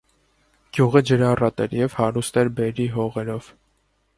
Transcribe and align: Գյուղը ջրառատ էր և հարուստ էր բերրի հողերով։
Գյուղը 0.77 1.01
ջրառատ 1.09 1.63
էր 1.65 1.75
և 1.81 1.99
հարուստ 1.99 2.41
էր 2.45 2.51
բերրի 2.61 2.87
հողերով։ 2.95 3.53